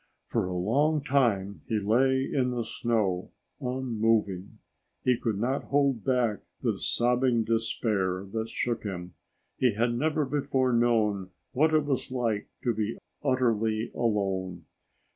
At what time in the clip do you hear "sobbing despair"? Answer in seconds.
6.79-8.25